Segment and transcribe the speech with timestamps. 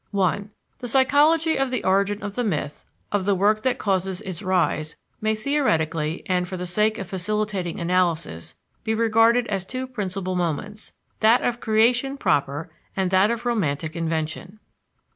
[0.19, 0.45] I
[0.79, 4.97] The psychology of the origin of the myth, of the work that causes its rise,
[5.21, 10.91] may theoretically, and for the sake of facilitating analysis, be regarded as two principal moments
[11.19, 14.57] that of creation proper, and that of romantic invention.